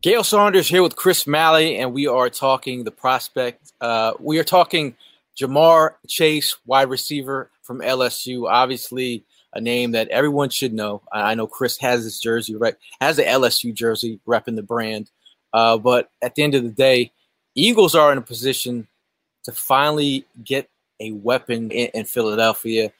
[0.00, 3.72] Gail Saunders here with Chris Malley, and we are talking the prospect.
[3.80, 4.94] Uh, we are talking
[5.36, 8.48] Ja'Marr Chase, wide receiver from LSU.
[8.48, 11.02] Obviously, a name that everyone should know.
[11.12, 12.76] I know Chris has his jersey, right?
[13.00, 15.10] Has the LSU jersey, repping the brand.
[15.52, 17.10] Uh, but at the end of the day,
[17.56, 18.86] Eagles are in a position
[19.46, 22.92] to finally get a weapon in, in Philadelphia.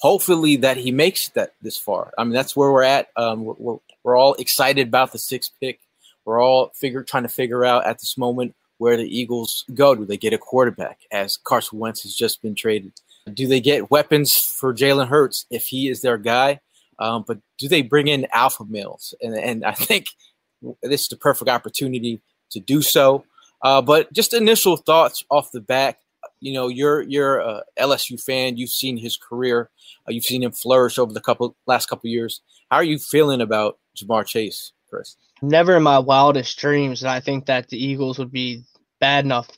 [0.00, 2.12] Hopefully, that he makes that this far.
[2.18, 3.06] I mean, that's where we're at.
[3.16, 5.78] Um, we're, we're, we're all excited about the sixth pick
[6.24, 9.94] we're all figure trying to figure out at this moment where the Eagles go.
[9.94, 12.92] Do they get a quarterback as Carson Wentz has just been traded?
[13.32, 16.60] Do they get weapons for Jalen Hurts if he is their guy?
[16.98, 19.14] Um, but do they bring in alpha males?
[19.20, 20.06] And, and I think
[20.82, 23.24] this is the perfect opportunity to do so.
[23.62, 25.98] Uh, but just initial thoughts off the bat.
[26.40, 28.56] You know, you're you're a LSU fan.
[28.56, 29.70] You've seen his career.
[30.08, 32.40] Uh, you've seen him flourish over the couple last couple years.
[32.70, 35.16] How are you feeling about Ja'Marr Chase, Chris?
[35.42, 38.64] never in my wildest dreams did I think that the Eagles would be
[39.00, 39.48] bad enough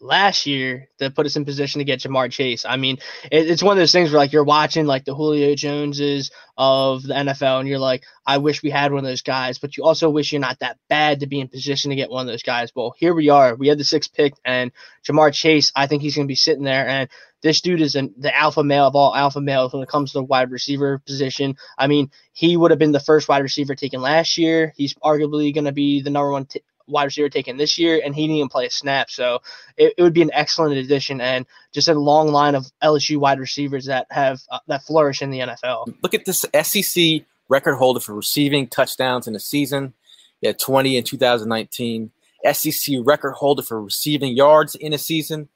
[0.00, 2.64] last year that put us in position to get Ja'Marr Chase.
[2.64, 2.98] I mean,
[3.30, 7.02] it, it's one of those things where like you're watching like the Julio Joneses of
[7.02, 9.84] the NFL and you're like, I wish we had one of those guys, but you
[9.84, 12.42] also wish you're not that bad to be in position to get one of those
[12.42, 12.72] guys.
[12.74, 13.54] Well, here we are.
[13.54, 14.72] We had the sixth pick and
[15.04, 17.08] Ja'Marr Chase, I think he's going to be sitting there and
[17.42, 20.18] this dude is an, the alpha male of all alpha males when it comes to
[20.18, 21.56] the wide receiver position.
[21.78, 24.72] I mean, he would have been the first wide receiver taken last year.
[24.76, 28.14] He's arguably going to be the number one t- wide receiver taken this year, and
[28.14, 29.10] he didn't even play a snap.
[29.10, 29.40] So
[29.76, 33.38] it, it would be an excellent addition and just a long line of LSU wide
[33.38, 35.94] receivers that have uh, that flourish in the NFL.
[36.02, 39.94] Look at this SEC record holder for receiving touchdowns in a season.
[40.40, 42.10] He had 20 in 2019.
[42.52, 45.48] SEC record holder for receiving yards in a season,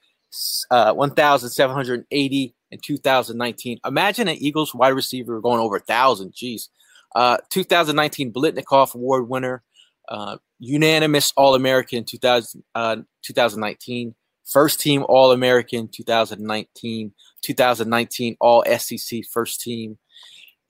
[0.71, 3.81] uh, 1,780 in 2019.
[3.87, 6.33] Imagine an Eagles wide receiver going over a thousand.
[6.35, 6.69] Jeez.
[7.15, 9.63] Uh, 2019 Biletnikoff Award winner,
[10.09, 14.15] uh, unanimous All American 2000, uh, 2019,
[14.45, 19.99] first team All American 2019, 2019 All SEC first team,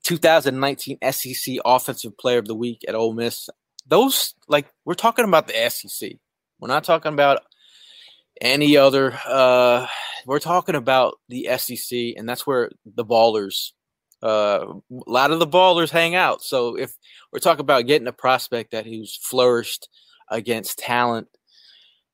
[0.05, 3.49] 2019 SEC Offensive Player of the Week at Ole Miss.
[3.87, 6.13] Those, like, we're talking about the SEC.
[6.59, 7.43] We're not talking about
[8.41, 9.19] any other.
[9.27, 9.87] Uh,
[10.27, 13.73] we're talking about the SEC, and that's where the ballers
[14.25, 16.43] uh, a lot of the ballers hang out.
[16.43, 16.97] So if
[17.33, 19.89] we're talking about getting a prospect that who's flourished
[20.31, 21.29] against talent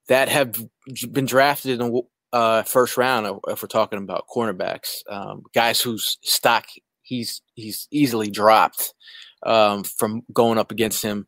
[0.09, 0.56] that have
[1.12, 5.81] been drafted in the uh, first round, uh, if we're talking about cornerbacks, um, guys
[5.81, 6.66] whose stock
[7.03, 8.93] he's he's easily dropped
[9.44, 11.26] um, from going up against him.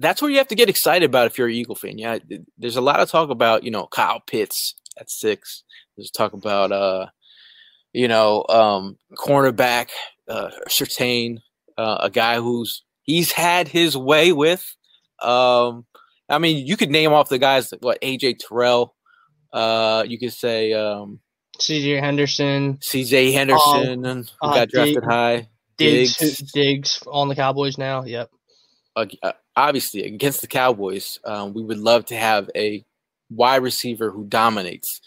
[0.00, 1.98] That's where you have to get excited about if you're an Eagle fan.
[1.98, 2.18] Yeah,
[2.58, 5.62] there's a lot of talk about you know Kyle Pitts at six.
[5.96, 7.06] There's talk about uh,
[7.94, 9.88] you know, um, cornerback,
[10.28, 11.38] uh, Surtain,
[11.78, 14.64] uh, a guy who's he's had his way with.
[15.22, 15.86] Um,
[16.28, 18.94] I mean, you could name off the guys what AJ Terrell.
[19.52, 21.20] Uh, you could say um,
[21.58, 25.48] CJ Henderson, CJ Henderson, um, who got drafted Diggs, high.
[25.76, 28.04] Diggs, Diggs, Diggs on the Cowboys now.
[28.04, 28.30] Yep.
[28.96, 29.06] Uh,
[29.56, 32.84] obviously, against the Cowboys, um, we would love to have a
[33.30, 35.00] wide receiver who dominates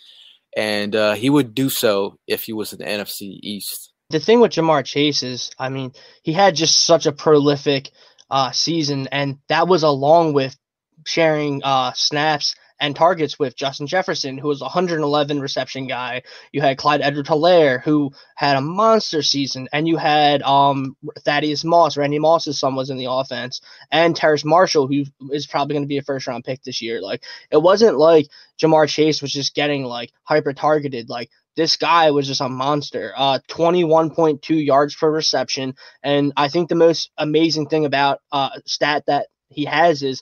[0.57, 3.93] and uh, he would do so if he was in the NFC East.
[4.09, 5.91] The thing with Ja'Marr Chase is, I mean,
[6.23, 7.91] he had just such a prolific
[8.31, 10.57] uh, season, and that was along with
[11.05, 16.23] sharing uh, snaps and targets with Justin Jefferson, who was 111 reception guy.
[16.51, 21.97] You had Clyde Edwards-Helaire, who had a monster season, and you had um Thaddeus Moss,
[21.97, 25.87] Randy Moss's son was in the offense, and Terrace Marshall, who is probably going to
[25.87, 27.01] be a first round pick this year.
[27.01, 28.27] Like it wasn't like
[28.61, 31.09] Ja'Marr Chase was just getting like hyper targeted.
[31.09, 33.13] Like this guy was just a monster.
[33.17, 35.73] Uh, 21.2 yards per reception.
[36.03, 40.21] And I think the most amazing thing about uh, stat that he has is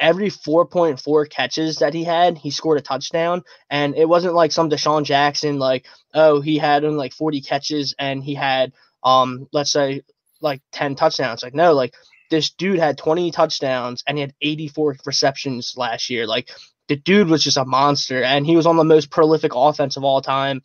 [0.00, 3.42] every 4.4 catches that he had, he scored a touchdown.
[3.68, 7.94] And it wasn't like some DeSean Jackson, like, oh, he had him like 40 catches
[7.98, 8.72] and he had,
[9.04, 10.02] um, let's say,
[10.40, 11.42] like 10 touchdowns.
[11.42, 11.94] Like, no, like
[12.30, 16.26] this dude had 20 touchdowns and he had 84 receptions last year.
[16.26, 16.50] Like,
[16.90, 20.02] the dude was just a monster, and he was on the most prolific offense of
[20.02, 20.60] all time.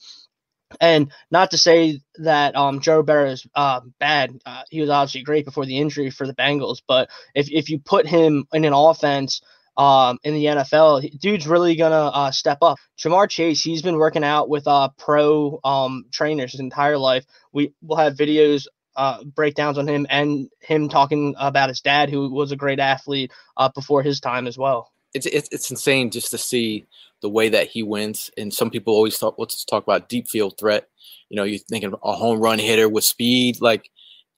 [0.79, 4.37] And not to say that um, Joe Burrow is uh, bad.
[4.45, 6.81] Uh, he was obviously great before the injury for the Bengals.
[6.87, 9.41] But if, if you put him in an offense
[9.77, 12.77] um, in the NFL, dude's really going to uh, step up.
[12.97, 17.25] Ja'Marr Chase, he's been working out with uh, pro um, trainers his entire life.
[17.51, 22.29] We will have videos uh, breakdowns on him and him talking about his dad, who
[22.31, 26.37] was a great athlete uh, before his time as well it's it's insane just to
[26.37, 26.85] see
[27.25, 28.29] the way that he wins.
[28.37, 30.87] And some people always talk let's talk about deep field threat.
[31.29, 33.89] You know, you're thinking a home run hitter with speed, like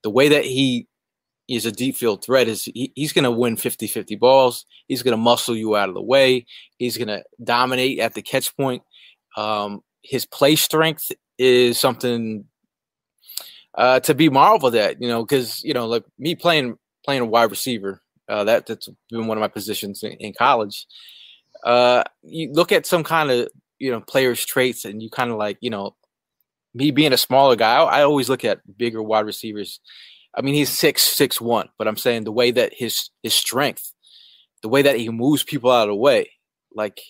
[0.04, 0.88] the way that he
[1.50, 4.66] is a deep field threat is he, he's going to win 50-50 balls.
[4.88, 6.46] He's going to muscle you out of the way.
[6.78, 8.84] He's going to dominate at the catch point.
[9.36, 12.46] Um, his play strength is something
[13.78, 17.26] uh, to be marveled at, you know, because you know, like me playing playing a
[17.26, 20.88] wide receiver, uh, that that's been one of my positions in, in college.
[21.68, 25.38] Uh, you look at some kind of you know players' traits, and you kind of
[25.38, 25.98] like you know
[26.74, 27.76] me being a smaller guy.
[27.76, 29.82] I, I, always look at bigger wide receivers.
[30.34, 33.92] I mean, he's six six one, but I'm saying the way that his his strength,
[34.62, 36.32] the way that he moves people out of the way,
[36.74, 37.02] like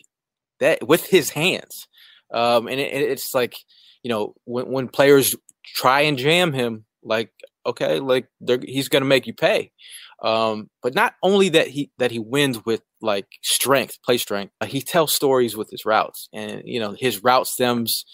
[0.59, 1.87] that with his hands,
[2.33, 3.57] um, and it, it's like
[4.01, 7.29] you know when when players try and jam him, like
[7.63, 8.27] okay, like
[8.65, 9.71] he's to make you pay.
[10.23, 14.65] Um, but not only that he that he wins with like strength, play strength, uh,
[14.65, 18.05] he tells stories with his routes, and you know his route stems.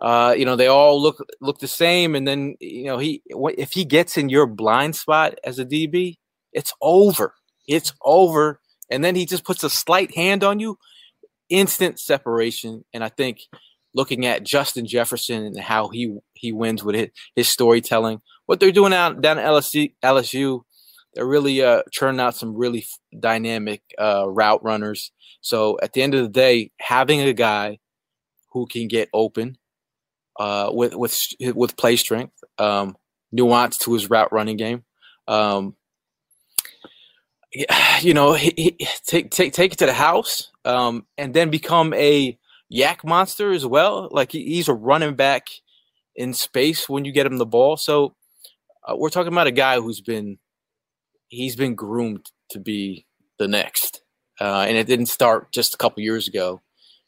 [0.00, 3.72] Uh, you know they all look look the same, and then you know he if
[3.72, 6.16] he gets in your blind spot as a DB,
[6.52, 7.34] it's over.
[7.68, 8.60] It's over,
[8.90, 10.78] and then he just puts a slight hand on you,
[11.50, 12.84] instant separation.
[12.94, 13.40] And I think
[13.94, 18.72] looking at Justin Jefferson and how he he wins with his, his storytelling, what they're
[18.72, 20.62] doing out down at LSU, LSU
[21.14, 22.86] they're really uh, churning out some really
[23.18, 25.12] dynamic uh, route runners.
[25.40, 27.78] So at the end of the day, having a guy
[28.52, 29.58] who can get open
[30.38, 31.18] uh, with with
[31.54, 32.96] with play strength, um,
[33.30, 34.84] nuance to his route running game,
[35.28, 35.76] um,
[38.00, 41.92] you know, he, he, take take take it to the house, um, and then become
[41.94, 42.38] a
[42.72, 44.08] YAC monster as well.
[44.10, 45.48] Like he, he's a running back
[46.16, 47.76] in space when you get him the ball.
[47.76, 48.14] So
[48.86, 50.38] uh, we're talking about a guy who's been
[51.32, 53.06] he's been groomed to be
[53.38, 54.02] the next,
[54.40, 56.60] uh, and it didn't start just a couple years ago.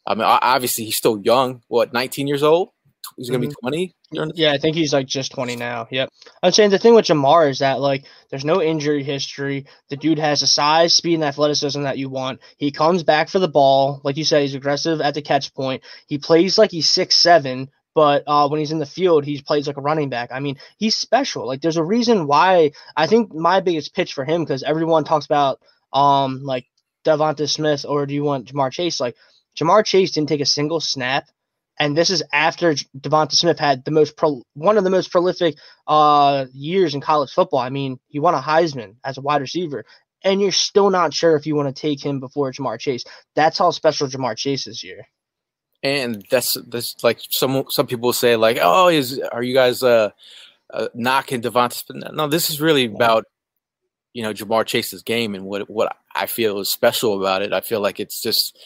[0.06, 1.62] I mean, obviously he's still young.
[1.68, 2.70] What, 19 years old?
[3.16, 3.68] He's gonna mm-hmm.
[3.70, 4.32] be 20.
[4.34, 5.86] Yeah, I think he's like just 20 now.
[5.90, 6.08] Yep.
[6.42, 9.66] I'm saying the thing with Ja'Marr is that like there's no injury history.
[9.90, 12.40] The dude has the size, speed, and athleticism that you want.
[12.56, 14.42] He comes back for the ball, like you said.
[14.42, 15.82] He's aggressive at the catch point.
[16.06, 19.66] He plays like he's six seven, but uh, when he's in the field, he plays
[19.66, 20.30] like a running back.
[20.32, 21.46] I mean, he's special.
[21.46, 25.26] Like, there's a reason why I think my biggest pitch for him because everyone talks
[25.26, 25.60] about
[25.92, 26.66] um like
[27.06, 29.00] Devonta Smith or do you want Ja'Marr Chase?
[29.00, 29.16] Like,
[29.56, 31.26] Ja'Marr Chase didn't take a single snap,
[31.78, 35.56] and this is after Devonta Smith had the most pro, one of the most prolific
[35.86, 37.60] uh years in college football.
[37.60, 39.84] I mean, he won a Heisman as a wide receiver.
[40.26, 43.04] And you're still not sure if you want to take him before Ja'Marr Chase.
[43.36, 45.06] That's how special Ja'Marr Chase is here
[45.84, 50.10] and that's that's like some some people say like, oh, is are you guys uh,
[50.72, 52.12] uh knocking Devonta?
[52.14, 53.26] No, this is really about
[54.14, 57.52] you know Ja'Marr Chase's game and what what I feel is special about it.
[57.52, 58.58] I feel like it's just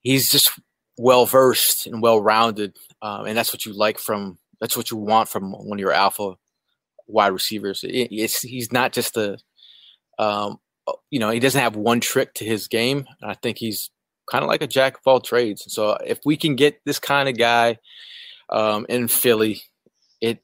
[0.00, 0.52] he's just
[0.96, 4.96] well versed and well rounded, um, and that's what you like from that's what you
[4.96, 6.34] want from one of your alpha
[7.08, 7.82] wide receivers.
[7.82, 9.38] It, it's he's not just a
[10.20, 10.60] um,
[11.10, 13.06] you know he doesn't have one trick to his game.
[13.20, 13.90] I think he's
[14.30, 15.64] kind of like a jack of all trades.
[15.68, 17.78] So if we can get this kind of guy
[18.48, 19.62] um, in Philly,
[20.20, 20.42] it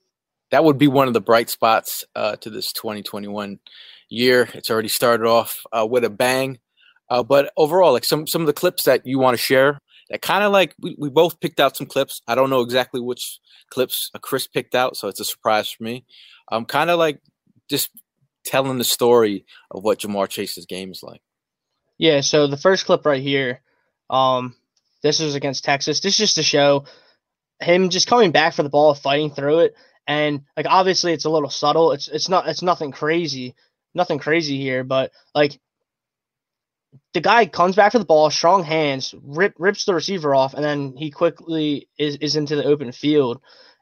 [0.50, 3.58] that would be one of the bright spots uh, to this 2021
[4.08, 4.48] year.
[4.54, 6.58] It's already started off uh, with a bang.
[7.10, 9.80] Uh, but overall, like some some of the clips that you want to share,
[10.10, 12.22] that kind of like we, we both picked out some clips.
[12.26, 13.38] I don't know exactly which
[13.70, 16.04] clips Chris picked out, so it's a surprise for me.
[16.50, 17.20] I'm kind of like
[17.70, 17.90] just
[18.44, 21.20] telling the story of what Ja'Marr Chase's game is like.
[21.98, 23.60] Yeah, so the first clip right here
[24.10, 24.54] Um,
[25.02, 26.00] this was against Texas.
[26.00, 26.84] This is just to show
[27.60, 29.74] him just coming back for the ball, fighting through it,
[30.06, 31.92] and like obviously it's a little subtle.
[31.92, 33.54] It's it's not it's nothing crazy,
[33.94, 35.58] nothing crazy here, but like
[37.14, 40.64] the guy comes back for the ball, strong hands, rip, rips the receiver off, and
[40.64, 43.40] then he quickly is, is into the open field.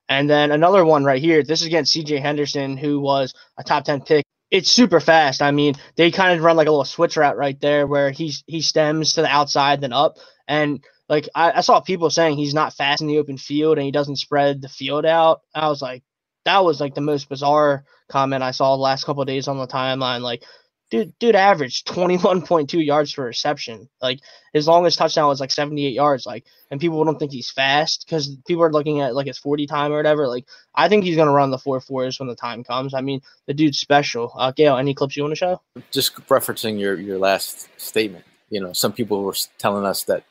[0.09, 1.43] And then another one right here.
[1.43, 4.26] This is against CJ Henderson, who was a top 10 pick.
[4.51, 5.43] It's super fast.
[5.43, 8.45] I mean, they kind of run like a little switch route right there where he's
[8.47, 10.19] he stems to the outside, then up.
[10.47, 13.85] And like I, I saw people saying he's not fast in the open field and
[13.85, 15.41] he doesn't spread the field out.
[15.55, 16.05] I was like,
[16.45, 19.67] that was like the most bizarre comment I saw the last couple days on the
[19.67, 20.21] timeline.
[20.21, 20.45] Like,
[20.91, 23.89] dude, dude averaged 21.2 yards per reception.
[24.01, 24.21] Like
[24.53, 26.27] his longest touchdown was like 78 yards.
[26.27, 29.67] Like, and people don't think he's fast because people are looking at like his 40
[29.67, 30.29] time or whatever.
[30.29, 32.95] Like, I think he's gonna run the four fours when the time comes.
[32.95, 34.33] I mean, the dude's special.
[34.37, 35.61] Uh, Gail, any clips you want to show?
[35.91, 38.25] Just referencing your your last statement.
[38.51, 40.25] You know, some people were telling us that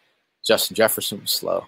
[0.45, 1.65] Justin Jefferson was slow,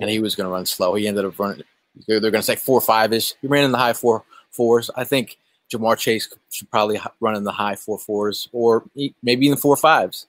[0.00, 0.94] and he was gonna run slow.
[0.94, 1.62] He ended up running.
[2.06, 3.34] They're, they're gonna say four five ish.
[3.40, 4.90] He ran in the high four fours.
[4.96, 5.38] I think
[5.72, 8.84] Ja'Marr Chase should probably run in the high four fours or
[9.22, 10.26] maybe even four fives.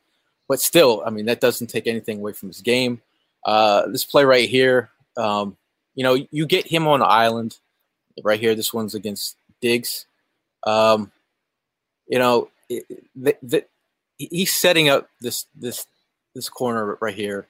[0.48, 3.01] But still, I mean, that doesn't take anything away from his game.
[3.46, 5.58] Uh, this play right here, um,
[5.96, 7.58] you know, you get him on the island
[8.24, 8.56] right here.
[8.56, 10.06] This one's against Diggs.
[10.65, 11.12] Um,
[12.08, 13.65] you know, it, the, the,
[14.17, 15.86] he's setting up this this
[16.34, 17.48] this corner right here.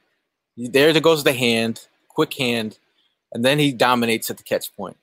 [0.58, 2.80] There goes the hand, quick hand,
[3.32, 4.98] and then he dominates at the catch point.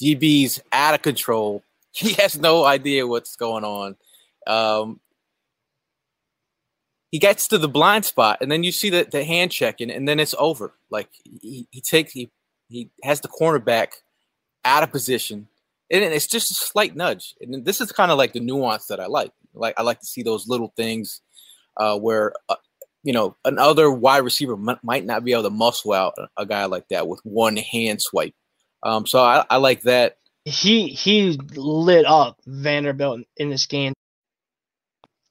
[0.00, 1.62] DB's out of control
[1.96, 3.96] he has no idea what's going on.
[4.46, 5.00] Um,
[7.10, 10.06] he gets to the blind spot, and then you see the, the hand checking, and
[10.06, 10.74] then it's over.
[10.90, 11.08] Like
[11.40, 12.30] he, he takes he
[12.68, 13.92] he has the cornerback
[14.64, 15.48] out of position,
[15.90, 17.34] and it's just a slight nudge.
[17.40, 19.32] And this is kind of like the nuance that I like.
[19.54, 21.22] Like I like to see those little things
[21.78, 22.56] uh, where uh,
[23.04, 26.46] you know another wide receiver m- might not be able to muscle out a, a
[26.46, 28.34] guy like that with one hand swipe.
[28.82, 33.92] Um, so I, I like that he he lit up Vanderbilt in this game.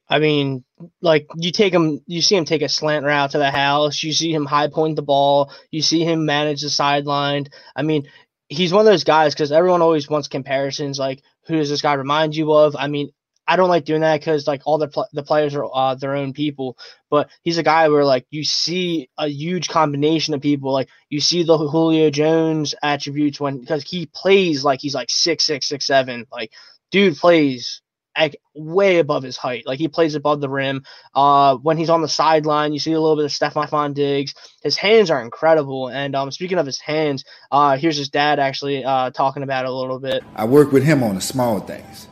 [0.09, 0.63] I mean,
[1.01, 4.03] like you take him, you see him take a slant route to the house.
[4.03, 5.51] You see him high point the ball.
[5.71, 7.47] You see him manage the sideline.
[7.75, 8.07] I mean,
[8.49, 10.99] he's one of those guys because everyone always wants comparisons.
[10.99, 12.75] Like, who does this guy remind you of?
[12.75, 13.11] I mean,
[13.47, 16.15] I don't like doing that because like all the pl- the players are uh, their
[16.15, 16.77] own people.
[17.09, 20.71] But he's a guy where like you see a huge combination of people.
[20.71, 25.43] Like you see the Julio Jones attributes when because he plays like he's like six
[25.43, 26.25] six six seven.
[26.31, 26.51] Like
[26.91, 27.81] dude plays
[28.17, 29.67] like way above his height.
[29.67, 30.83] Like he plays above the rim.
[31.13, 34.33] Uh, when he's on the sideline, you see a little bit of Stefon Diggs.
[34.63, 35.89] His hands are incredible.
[35.89, 39.69] And um, speaking of his hands, uh, here's his dad actually uh, talking about it
[39.69, 40.23] a little bit.
[40.35, 42.07] I work with him on the small things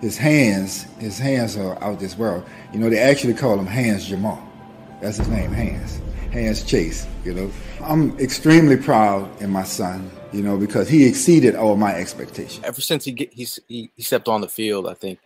[0.00, 2.44] his hands, his hands are out this world.
[2.72, 4.42] You know, they actually call him Hans Jamal.
[5.00, 6.00] That's his name, Hans.
[6.32, 7.50] Hans Chase, you know.
[7.82, 12.64] I'm extremely proud in my son, you know, because he exceeded all my expectations.
[12.64, 15.18] Ever since he get, he's, he, he stepped on the field, I think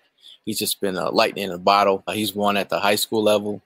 [0.44, 2.02] he's just been a lightning in a bottle.
[2.06, 3.62] Uh, he's won at the high school level,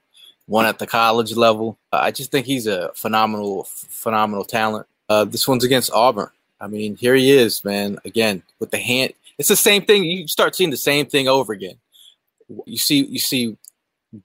[0.47, 1.77] one at the college level.
[1.93, 4.87] Uh, I just think he's a phenomenal, phenomenal talent.
[5.07, 6.29] Uh, this one's against Auburn.
[6.61, 7.99] I mean, here he is, man.
[8.03, 10.03] Again, with the hand, it's the same thing.
[10.03, 11.79] You start seeing the same thing over again.
[12.65, 13.57] You see, you see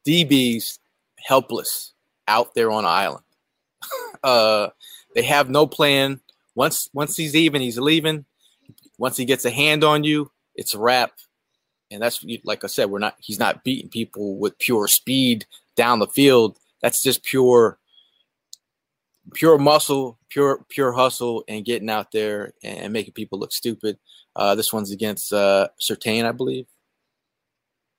[0.07, 0.79] DBs
[1.17, 1.95] helpless
[2.27, 3.25] out there on an island.
[4.25, 4.69] uh,
[5.15, 6.21] they have no plan.
[6.57, 8.25] Once once he's even, he's leaving.
[8.99, 11.13] Once he gets a hand on you, it's a wrap.
[11.91, 13.15] And that's like I said, we're not.
[13.21, 16.59] He's not beating people with pure speed down the field.
[16.83, 17.79] That's just pure,
[19.33, 23.99] pure muscle, pure pure hustle, and getting out there and making people look stupid.
[24.37, 26.67] Uh, this one's against uh, Surtain, I believe.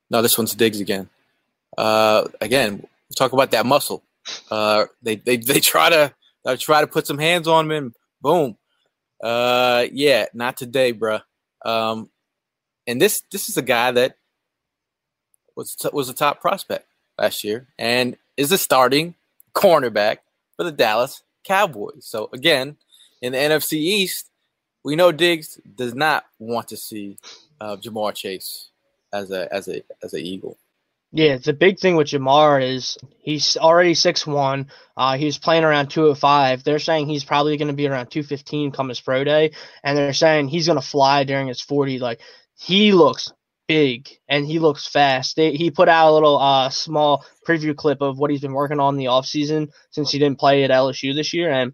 [0.10, 1.10] No, this one's Diggs again.
[1.77, 2.86] Uh, again,
[3.17, 4.03] talk about that muscle.
[4.51, 6.13] Uh, they, they they try to
[6.58, 8.58] try to put some hands on him, and boom.
[9.24, 11.22] Uh, yeah, not today, bruh.
[11.63, 12.10] Um,
[12.86, 14.17] and this this is a guy that
[15.55, 16.86] was was a top prospect
[17.17, 19.15] last year, and is a starting
[19.55, 20.17] cornerback
[20.57, 22.05] for the Dallas Cowboys.
[22.05, 22.77] So again,
[23.21, 24.29] in the NFC East,
[24.83, 27.17] we know Diggs does not want to see
[27.59, 28.69] uh, Ja'Marr Chase
[29.13, 30.57] as a as a as a Eagle.
[31.12, 34.67] Yeah, the big thing with Ja'Marr is he's already six one.
[34.97, 36.63] Uh, he's playing around two hundred oh five.
[36.63, 39.51] They're saying he's probably going to be around two fifteen come his pro day,
[39.83, 42.00] and they're saying he's going to fly during his forty.
[42.00, 42.19] Like
[42.57, 43.31] he looks
[43.67, 45.36] big and he looks fast.
[45.36, 48.79] They, he put out a little uh, small preview clip of what he's been working
[48.79, 51.74] on in the offseason since he didn't play at LSU this year, and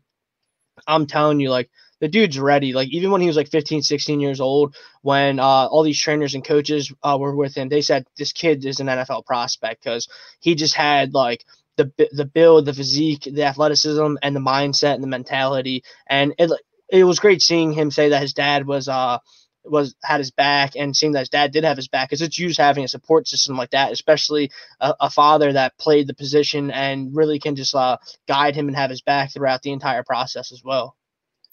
[0.87, 1.69] I'm telling you, like
[1.99, 2.73] the dude's ready.
[2.73, 6.35] Like even when he was like 15, 16 years old, when uh, all these trainers
[6.35, 10.07] and coaches uh, were with him, they said this kid is an NFL prospect because
[10.39, 11.45] he just had like
[11.77, 15.83] the the build, the physique, the athleticism, and the mindset and the mentality.
[16.07, 16.51] And it
[16.89, 19.19] it was great seeing him say that his dad was uh
[19.63, 22.39] was had his back and seeing that his dad did have his back because it's
[22.39, 26.71] used having a support system like that, especially a, a, father that played the position
[26.71, 30.51] and really can just uh, guide him and have his back throughout the entire process
[30.51, 30.95] as well.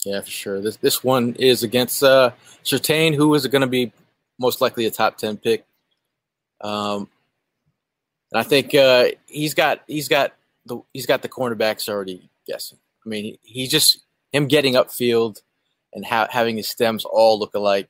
[0.05, 0.61] Yeah, for sure.
[0.61, 2.31] This this one is against uh
[2.65, 3.93] who is going to be
[4.38, 5.65] most likely a top ten pick.
[6.61, 7.09] Um,
[8.33, 10.35] and I think uh, he's got he's got
[10.67, 12.79] the he's got the cornerbacks already guessing.
[13.05, 15.41] I mean, he, he just him getting upfield
[15.93, 17.88] and ha- having his stems all look alike.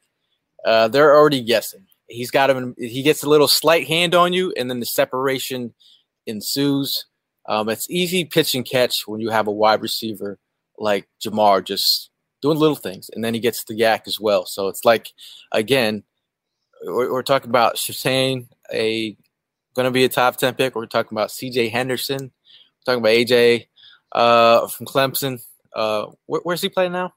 [0.64, 1.86] Uh, they're already guessing.
[2.08, 2.74] He's got him.
[2.78, 5.74] He gets a little slight hand on you, and then the separation
[6.26, 7.06] ensues.
[7.46, 10.38] Um, it's easy pitch and catch when you have a wide receiver
[10.78, 12.10] like Ja'Marr just
[12.40, 14.46] doing little things, and then he gets the YAC as well.
[14.46, 15.12] So it's like,
[15.52, 16.04] again,
[16.84, 19.16] we're, we're talking about Surtain, a
[19.74, 20.74] going to be a top ten pick.
[20.74, 21.68] We're talking about C.J.
[21.68, 22.20] Henderson.
[22.20, 23.66] We're talking about AJ
[24.12, 25.40] uh, from Clemson.
[25.74, 27.12] Uh, where, where's he playing now?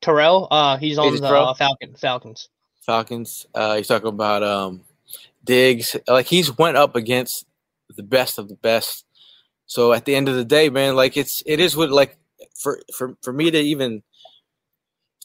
[0.00, 0.46] Terrell.
[0.50, 2.48] Uh, he's on the uh, Falcon Falcons.
[2.88, 3.46] Falcons.
[3.54, 4.80] Uh, he's talking about um,
[5.44, 5.94] Diggs.
[6.08, 7.44] Like he's went up against
[7.94, 9.04] the best of the best.
[9.66, 12.16] So at the end of the day, man, like it's it is what like
[12.54, 14.02] for for for me to even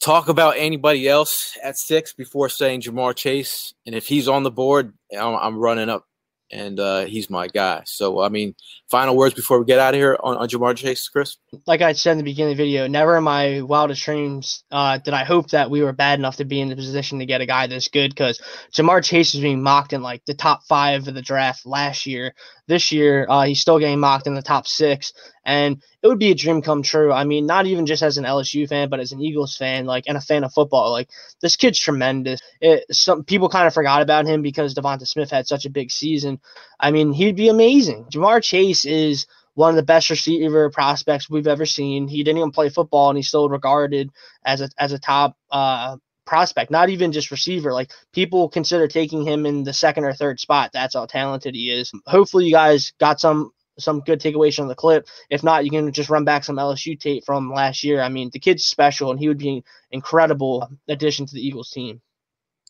[0.02, 4.52] talk about anybody else at six before saying Ja'Marr Chase, and if he's on the
[4.52, 6.06] board, I'm, I'm running up
[6.54, 7.82] and uh, he's my guy.
[7.86, 8.56] So, I mean,
[8.90, 11.38] final words before we get out of here on, on Ja'Marr Chase, Chris?
[11.66, 15.00] Like I said in the beginning of the video, never in my wildest dreams uh,
[15.00, 17.42] did I hope that we were bad enough to be in the position to get
[17.42, 18.40] a guy this good because
[18.72, 22.36] Ja'Marr Chase was being mocked in like the top five of the draft last year.
[22.68, 25.12] This year, uh, he's still getting mocked in the top six.
[25.44, 27.14] And it would be a dream come true.
[27.14, 30.04] I mean, not even just as an LSU fan, but as an Eagles fan, like,
[30.08, 30.92] and a fan of football.
[30.92, 31.10] Like,
[31.42, 32.42] this kid's tremendous.
[32.60, 35.92] It, some people kind of forgot about him because Devonta Smith had such a big
[35.92, 36.42] season.
[36.78, 38.06] I mean, he'd be amazing.
[38.12, 42.10] Ja'Marr Chase is one of the best receiver prospects we've ever seen.
[42.10, 44.10] He didn't even play football, and he's still regarded
[44.46, 47.72] as a as a top uh, prospect, not even just receiver.
[47.72, 50.72] Like people consider taking him in the second or third spot.
[50.74, 51.92] That's how talented he is.
[52.08, 55.08] Hopefully, you guys got some some good takeaways from the clip.
[55.30, 58.02] If not, you can just run back some LSU tape from last year.
[58.02, 61.72] I mean, the kid's special, and he would be an incredible addition to the Eagles
[61.72, 62.02] team.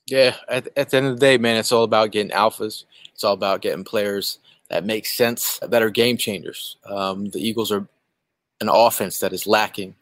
[0.06, 2.86] Yeah, at, at the end of the day, man, it's all about getting alphas.
[3.14, 6.78] It's all about getting players that make sense, that are game changers.
[6.86, 7.88] Um, the Eagles are
[8.60, 9.96] an offense that is lacking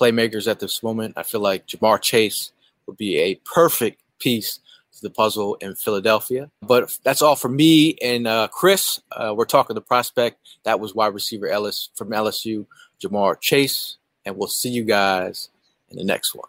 [0.00, 1.14] playmakers at this moment.
[1.16, 2.52] I feel like Ja'Marr Chase
[2.86, 4.60] would be a perfect piece
[5.02, 6.50] the puzzle in Philadelphia.
[6.62, 9.00] But that's all for me and uh, Chris.
[9.10, 10.38] Uh, we're talking the prospect.
[10.64, 12.66] That was wide receiver Ellis from LSU,
[13.02, 13.98] Ja'Marr Chase.
[14.24, 15.50] And we'll see you guys
[15.90, 16.48] in the next one.